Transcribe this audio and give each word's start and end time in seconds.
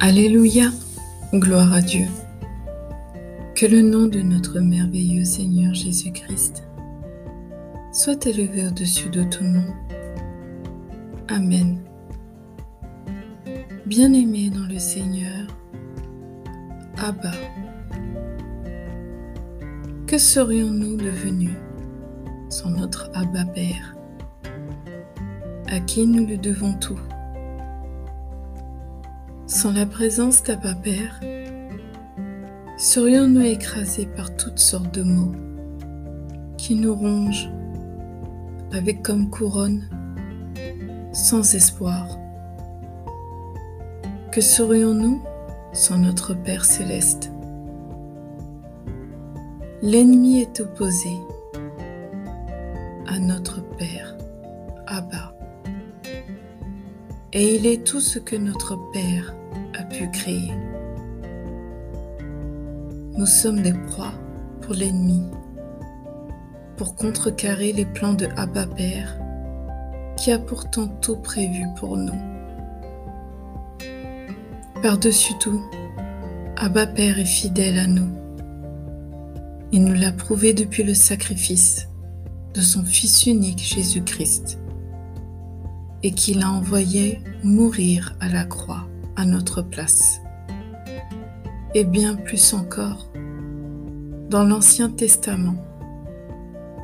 Alléluia, 0.00 0.70
gloire 1.34 1.72
à 1.72 1.80
Dieu. 1.80 2.06
Que 3.56 3.66
le 3.66 3.82
nom 3.82 4.06
de 4.06 4.20
notre 4.20 4.60
merveilleux 4.60 5.24
Seigneur 5.24 5.74
Jésus-Christ 5.74 6.62
soit 7.92 8.24
élevé 8.26 8.68
au-dessus 8.68 9.08
de 9.08 9.24
tout 9.24 9.42
nom. 9.42 9.64
Amen. 11.26 11.80
Bien-aimés 13.86 14.50
dans 14.50 14.72
le 14.72 14.78
Seigneur, 14.78 15.48
Abba, 16.96 17.32
que 20.06 20.16
serions-nous 20.16 20.96
devenus 20.96 21.56
sans 22.50 22.70
notre 22.70 23.10
Abba 23.14 23.46
Père, 23.46 23.96
à 25.66 25.80
qui 25.80 26.06
nous 26.06 26.24
le 26.24 26.36
devons 26.36 26.74
tout? 26.74 27.00
Sans 29.48 29.72
la 29.72 29.86
présence 29.86 30.42
d'Abba 30.42 30.74
Père, 30.74 31.20
serions-nous 32.76 33.40
écrasés 33.40 34.04
par 34.04 34.36
toutes 34.36 34.58
sortes 34.58 34.92
de 34.92 35.02
maux 35.02 35.32
qui 36.58 36.74
nous 36.74 36.94
rongent 36.94 37.50
avec 38.74 39.02
comme 39.02 39.30
couronne 39.30 39.88
sans 41.14 41.54
espoir? 41.54 42.18
Que 44.32 44.42
serions-nous 44.42 45.22
sans 45.72 45.96
notre 45.96 46.34
Père 46.34 46.66
céleste? 46.66 47.32
L'ennemi 49.80 50.42
est 50.42 50.60
opposé 50.60 51.16
à 53.06 53.18
notre 53.18 53.62
Père, 53.78 54.14
Abba. 54.86 55.37
Et 57.34 57.56
il 57.56 57.66
est 57.66 57.84
tout 57.86 58.00
ce 58.00 58.18
que 58.18 58.36
notre 58.36 58.78
Père 58.90 59.34
a 59.78 59.82
pu 59.82 60.10
créer. 60.10 60.50
Nous 63.18 63.26
sommes 63.26 63.60
des 63.60 63.74
proies 63.74 64.14
pour 64.62 64.74
l'ennemi, 64.74 65.22
pour 66.78 66.94
contrecarrer 66.94 67.74
les 67.74 67.84
plans 67.84 68.14
de 68.14 68.28
Abba 68.36 68.66
Père, 68.66 69.18
qui 70.16 70.32
a 70.32 70.38
pourtant 70.38 70.88
tout 70.88 71.16
prévu 71.16 71.66
pour 71.78 71.98
nous. 71.98 72.18
Par-dessus 74.82 75.34
tout, 75.38 75.62
Abba 76.56 76.86
Père 76.86 77.18
est 77.18 77.26
fidèle 77.26 77.78
à 77.78 77.86
nous. 77.86 78.08
Il 79.70 79.84
nous 79.84 80.00
l'a 80.00 80.12
prouvé 80.12 80.54
depuis 80.54 80.82
le 80.82 80.94
sacrifice 80.94 81.88
de 82.54 82.62
son 82.62 82.84
Fils 82.84 83.26
unique 83.26 83.62
Jésus-Christ 83.62 84.58
et 86.02 86.12
qu'il 86.12 86.42
a 86.42 86.50
envoyé 86.50 87.20
mourir 87.42 88.16
à 88.20 88.28
la 88.28 88.44
croix 88.44 88.86
à 89.16 89.24
notre 89.24 89.62
place. 89.62 90.20
Et 91.74 91.84
bien 91.84 92.14
plus 92.14 92.54
encore, 92.54 93.10
dans 94.30 94.44
l'Ancien 94.44 94.90
Testament, 94.90 95.56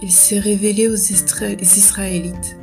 il 0.00 0.10
s'est 0.10 0.38
révélé 0.38 0.88
aux 0.88 0.94
Israélites. 0.94 2.56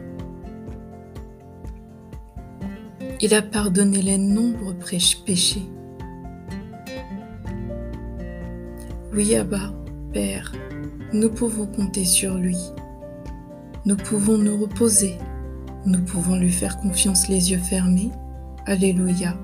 Il 3.22 3.34
a 3.34 3.42
pardonné 3.42 4.02
les 4.02 4.18
nombreux 4.18 4.76
péchés. 5.26 5.66
Oui, 9.14 9.36
Abba, 9.36 9.74
Père, 10.14 10.54
nous 11.12 11.30
pouvons 11.30 11.66
compter 11.66 12.06
sur 12.06 12.36
lui. 12.36 12.58
Nous 13.86 13.98
pouvons 13.98 14.38
nous 14.38 14.58
reposer. 14.58 15.18
Nous 15.86 16.02
pouvons 16.02 16.36
lui 16.36 16.52
faire 16.52 16.78
confiance 16.78 17.30
les 17.30 17.52
yeux 17.52 17.60
fermés. 17.60 18.12
Alléluia. 18.66 19.36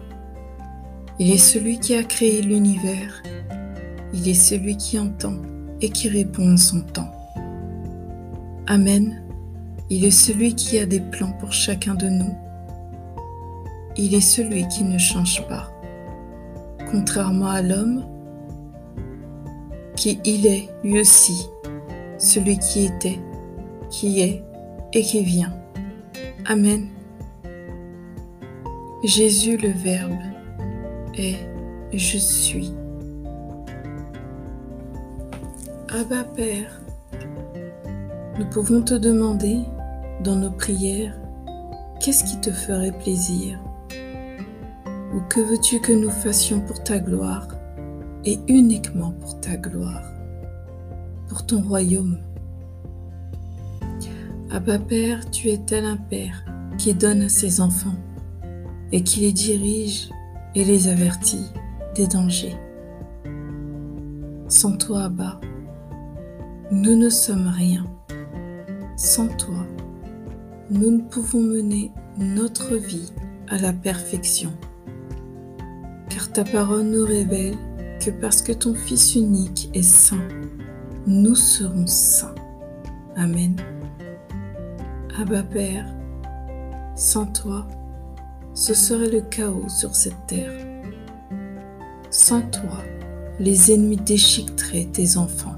Il 1.18 1.32
est 1.32 1.38
celui 1.38 1.80
qui 1.80 1.96
a 1.96 2.04
créé 2.04 2.42
l'univers. 2.42 3.24
Il 4.14 4.28
est 4.28 4.34
celui 4.34 4.76
qui 4.76 5.00
entend 5.00 5.36
et 5.82 5.90
qui 5.90 6.10
répond 6.10 6.54
en 6.54 6.58
son 6.58 6.82
temps. 6.82 7.12
Amen. 8.68 9.22
Il 9.90 10.04
est 10.04 10.12
celui 10.12 10.56
qui 10.56 10.78
a 10.80 10.86
des 10.86 11.00
plans 11.00 11.32
pour 11.40 11.54
chacun 11.54 11.96
de 11.96 12.10
nous. 12.10 12.36
Il 13.98 14.14
est 14.14 14.22
celui 14.22 14.68
qui 14.68 14.84
ne 14.84 14.98
change 14.98 15.48
pas. 15.48 15.72
Contrairement 16.92 17.50
à 17.50 17.62
l'homme, 17.62 18.04
qui 19.96 20.20
il 20.26 20.46
est 20.48 20.70
lui 20.84 21.00
aussi, 21.00 21.48
celui 22.18 22.58
qui 22.58 22.86
était, 22.86 23.20
qui 23.90 24.20
est 24.22 24.44
et 24.92 25.02
qui 25.02 25.24
vient. 25.24 25.54
Amen. 26.48 26.90
Jésus 29.04 29.58
le 29.58 29.70
Verbe 29.70 30.20
et 31.18 31.36
je 31.92 32.20
suis. 32.20 32.72
Abba 35.90 36.24
Père, 36.24 36.82
nous 38.38 38.46
pouvons 38.46 38.84
te 38.84 38.94
demander 38.94 39.58
dans 40.24 40.36
nos 40.36 40.52
prières 40.52 41.20
qu'est-ce 42.00 42.24
qui 42.24 42.40
te 42.42 42.52
ferait 42.52 42.92
plaisir? 42.92 43.60
Ou 45.16 45.22
que 45.30 45.40
veux-tu 45.40 45.80
que 45.80 45.94
nous 45.94 46.12
fassions 46.12 46.62
pour 46.62 46.84
ta 46.84 47.00
gloire 47.00 47.48
et 48.24 48.38
uniquement 48.48 49.14
pour 49.20 49.40
ta 49.42 49.58
gloire, 49.58 50.12
pour 51.28 51.44
ton 51.48 51.64
royaume. 51.64 52.20
Abba 54.56 54.80
Père, 54.80 55.30
tu 55.32 55.50
es 55.50 55.58
tel 55.58 55.84
un 55.84 55.98
Père 55.98 56.46
qui 56.78 56.94
donne 56.94 57.24
à 57.24 57.28
ses 57.28 57.60
enfants 57.60 57.98
et 58.94 59.04
qui 59.04 59.20
les 59.20 59.34
dirige 59.34 60.10
et 60.56 60.64
les 60.64 60.88
avertit 60.88 61.52
des 61.94 62.08
dangers. 62.08 62.56
Sans 64.48 64.78
toi, 64.78 65.04
Abba, 65.04 65.42
nous 66.72 66.96
ne 66.96 67.10
sommes 67.10 67.50
rien. 67.50 67.86
Sans 68.96 69.28
toi, 69.28 69.68
nous 70.70 70.90
ne 70.90 71.02
pouvons 71.02 71.42
mener 71.42 71.92
notre 72.18 72.78
vie 72.78 73.12
à 73.50 73.58
la 73.58 73.74
perfection. 73.74 74.54
Car 76.08 76.32
ta 76.32 76.46
parole 76.46 76.84
nous 76.84 77.04
révèle 77.04 77.58
que 78.00 78.10
parce 78.10 78.42
que 78.42 78.54
ton 78.54 78.74
Fils 78.74 79.16
unique 79.16 79.70
est 79.74 79.82
saint, 79.82 80.30
nous 81.06 81.36
serons 81.36 81.88
saints. 81.88 82.36
Amen. 83.18 83.58
Abba 85.18 85.44
Père, 85.44 85.86
sans 86.94 87.26
toi, 87.26 87.66
ce 88.54 88.74
serait 88.74 89.10
le 89.10 89.22
chaos 89.22 89.70
sur 89.70 89.96
cette 89.96 90.28
terre. 90.28 90.52
Sans 92.10 92.42
toi, 92.42 92.84
les 93.40 93.72
ennemis 93.72 93.96
déchiqueteraient 93.96 94.90
tes 94.92 95.16
enfants. 95.16 95.56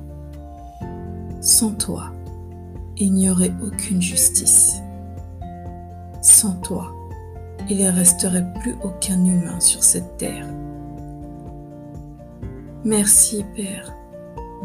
Sans 1.41 1.71
toi, 1.71 2.11
il 2.97 3.13
n'y 3.13 3.31
aurait 3.31 3.53
aucune 3.65 3.99
justice. 3.99 4.75
Sans 6.21 6.53
toi, 6.57 6.93
il 7.67 7.83
ne 7.83 7.89
resterait 7.89 8.53
plus 8.61 8.75
aucun 8.83 9.25
humain 9.25 9.59
sur 9.59 9.83
cette 9.83 10.17
terre. 10.17 10.47
Merci 12.85 13.43
Père 13.55 13.91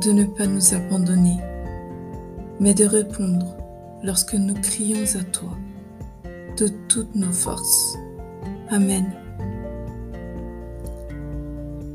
de 0.02 0.12
ne 0.12 0.24
pas 0.24 0.46
nous 0.46 0.74
abandonner, 0.74 1.38
mais 2.60 2.74
de 2.74 2.84
répondre 2.84 3.56
lorsque 4.02 4.34
nous 4.34 4.54
crions 4.54 5.04
à 5.18 5.24
toi 5.24 5.56
de 6.56 6.68
toutes 6.88 7.14
nos 7.14 7.32
forces. 7.32 7.96
Amen. 8.70 9.12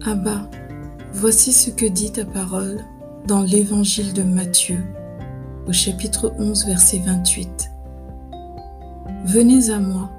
Abba, 0.05 0.49
voici 1.11 1.51
ce 1.51 1.69
que 1.69 1.85
dit 1.85 2.11
ta 2.11 2.25
parole 2.25 2.79
dans 3.25 3.41
l'évangile 3.41 4.13
de 4.13 4.23
Matthieu, 4.23 4.79
au 5.67 5.73
chapitre 5.73 6.33
11, 6.39 6.65
verset 6.65 7.01
28. 7.05 7.71
Venez 9.25 9.69
à 9.69 9.79
moi, 9.79 10.09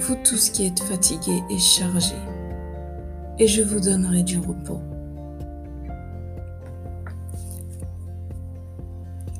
vous 0.00 0.16
tous 0.22 0.50
qui 0.50 0.66
êtes 0.66 0.80
fatigués 0.80 1.42
et 1.48 1.58
chargés, 1.58 2.14
et 3.38 3.46
je 3.46 3.62
vous 3.62 3.80
donnerai 3.80 4.22
du 4.22 4.38
repos. 4.38 4.80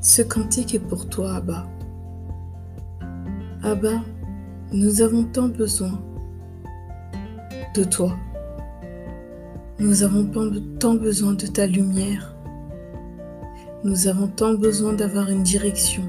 Ce 0.07 0.23
cantique 0.23 0.73
est 0.73 0.79
pour 0.79 1.09
toi, 1.09 1.35
Abba. 1.35 1.67
Abba, 3.65 4.05
nous 4.73 5.03
avons 5.03 5.25
tant 5.25 5.49
besoin 5.49 6.01
de 7.75 7.83
toi. 7.83 8.17
Nous 9.81 10.05
avons 10.05 10.25
tant 10.79 10.95
besoin 10.95 11.33
de 11.33 11.49
ta 11.49 11.67
lumière. 11.67 12.37
Nous 13.83 14.07
avons 14.07 14.29
tant 14.29 14.55
besoin 14.55 14.93
d'avoir 14.93 15.29
une 15.29 15.43
direction, 15.43 16.05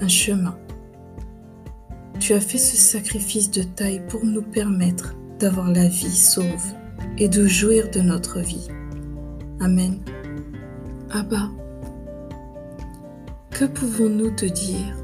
un 0.00 0.08
chemin. 0.08 0.58
Tu 2.18 2.32
as 2.32 2.40
fait 2.40 2.58
ce 2.58 2.76
sacrifice 2.76 3.52
de 3.52 3.62
taille 3.62 4.02
pour 4.08 4.24
nous 4.24 4.42
permettre 4.42 5.14
d'avoir 5.38 5.70
la 5.70 5.86
vie 5.86 6.10
sauve 6.10 6.74
et 7.16 7.28
de 7.28 7.46
jouir 7.46 7.92
de 7.92 8.00
notre 8.00 8.40
vie. 8.40 8.66
Amen. 9.60 10.00
Abba, 11.12 11.48
que 13.58 13.64
pouvons-nous 13.64 14.32
te 14.32 14.44
dire? 14.44 14.94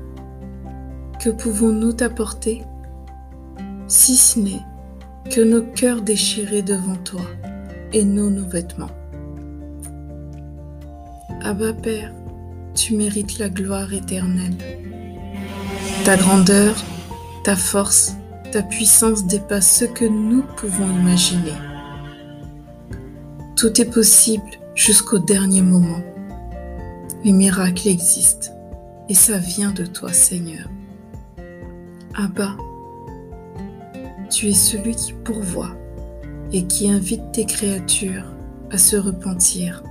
Que 1.18 1.30
pouvons-nous 1.30 1.94
t'apporter? 1.94 2.62
Si 3.88 4.14
ce 4.14 4.38
n'est 4.38 4.60
que 5.30 5.40
nos 5.40 5.62
cœurs 5.62 6.02
déchirés 6.02 6.60
devant 6.60 6.96
toi 6.96 7.22
et 7.94 8.04
nos 8.04 8.28
vêtements. 8.46 8.90
Abba 11.42 11.72
Père, 11.72 12.12
tu 12.74 12.94
mérites 12.94 13.38
la 13.38 13.48
gloire 13.48 13.94
éternelle. 13.94 14.58
Ta 16.04 16.18
grandeur, 16.18 16.74
ta 17.44 17.56
force, 17.56 18.16
ta 18.50 18.62
puissance 18.62 19.26
dépassent 19.26 19.78
ce 19.78 19.86
que 19.86 20.04
nous 20.04 20.42
pouvons 20.58 20.90
imaginer. 20.90 21.56
Tout 23.56 23.80
est 23.80 23.90
possible 23.90 24.50
jusqu'au 24.74 25.20
dernier 25.20 25.62
moment. 25.62 26.02
Les 27.24 27.32
miracles 27.32 27.86
existent 27.86 28.50
et 29.08 29.14
ça 29.14 29.38
vient 29.38 29.70
de 29.70 29.86
toi 29.86 30.12
Seigneur. 30.12 30.68
Abba, 32.16 32.56
tu 34.28 34.48
es 34.48 34.54
celui 34.54 34.96
qui 34.96 35.12
pourvoit 35.12 35.76
et 36.52 36.64
qui 36.64 36.90
invite 36.90 37.30
tes 37.30 37.44
créatures 37.44 38.24
à 38.72 38.78
se 38.78 38.96
repentir. 38.96 39.84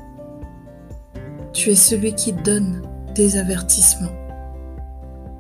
Tu 1.54 1.70
es 1.70 1.76
celui 1.76 2.14
qui 2.16 2.34
donne 2.34 2.82
des 3.16 3.38
avertissements. 3.38 4.12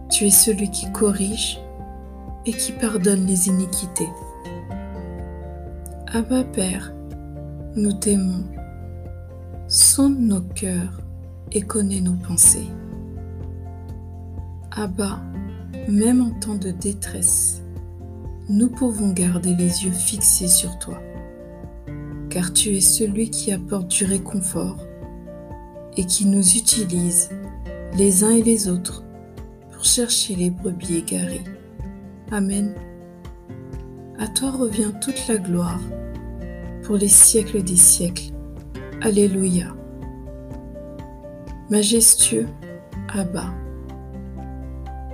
Tu 0.09 0.27
es 0.27 0.31
celui 0.31 0.71
qui 0.71 0.89
corrige 0.93 1.59
et 2.45 2.53
qui 2.53 2.71
pardonne 2.71 3.25
les 3.25 3.49
iniquités. 3.49 4.09
Abba 6.13 6.45
Père, 6.45 6.93
nous 7.75 7.91
t'aimons. 7.91 8.45
Sonde 9.67 10.19
nos 10.19 10.41
cœurs 10.41 11.01
et 11.51 11.61
connais 11.61 12.01
nos 12.01 12.15
pensées. 12.15 12.67
Abba, 14.71 15.21
même 15.87 16.21
en 16.21 16.31
temps 16.31 16.55
de 16.55 16.71
détresse, 16.71 17.61
nous 18.49 18.69
pouvons 18.69 19.09
garder 19.09 19.55
les 19.55 19.83
yeux 19.83 19.91
fixés 19.91 20.47
sur 20.47 20.77
toi, 20.79 21.01
car 22.29 22.53
tu 22.53 22.75
es 22.75 22.81
celui 22.81 23.29
qui 23.29 23.51
apporte 23.51 23.87
du 23.89 24.05
réconfort 24.05 24.77
et 25.97 26.05
qui 26.05 26.25
nous 26.25 26.55
utilise 26.55 27.29
les 27.97 28.23
uns 28.23 28.31
et 28.31 28.43
les 28.43 28.69
autres 28.69 29.03
pour 29.71 29.83
chercher 29.83 30.35
les 30.35 30.49
brebis 30.49 30.97
égarées. 30.97 31.43
Amen. 32.31 32.73
À 34.17 34.27
toi 34.27 34.51
revient 34.51 34.91
toute 35.01 35.27
la 35.27 35.37
gloire 35.37 35.81
pour 36.83 36.95
les 36.95 37.09
siècles 37.09 37.63
des 37.63 37.75
siècles. 37.75 38.31
Alléluia. 39.01 39.75
Majestueux, 41.71 42.49
Abba, 43.13 43.45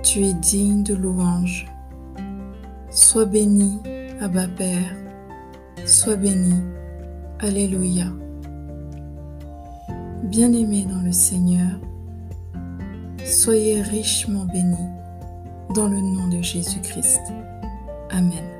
tu 0.02 0.24
es 0.24 0.32
digne 0.32 0.82
de 0.82 0.92
louange. 0.92 1.68
Sois 2.90 3.26
béni, 3.26 3.78
Abba 4.20 4.48
Père, 4.48 4.96
sois 5.86 6.16
béni. 6.16 6.56
Alléluia. 7.38 8.06
Bien-aimés 10.24 10.84
dans 10.84 11.00
le 11.00 11.12
Seigneur, 11.12 11.78
soyez 13.24 13.80
richement 13.80 14.44
bénis 14.46 14.90
dans 15.76 15.86
le 15.88 16.00
nom 16.00 16.26
de 16.26 16.42
Jésus-Christ. 16.42 17.20
Amen. 18.10 18.57